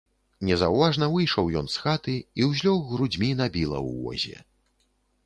[0.47, 4.37] Незаўважна выйшаў ён з хаты і ўзлёг грудзьмі на біла ў возе.